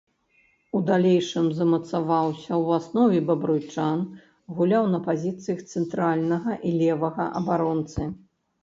У 0.77 0.79
далейшым 0.85 1.49
замацаваўся 1.57 2.47
ў 2.63 2.67
аснове 2.81 3.19
бабруйчан, 3.29 3.99
гуляў 4.61 4.83
на 4.95 4.99
пазіцыях 5.11 5.63
цэнтральнага 5.71 6.51
і 6.67 6.77
левага 6.83 7.33
абаронцы. 7.45 8.13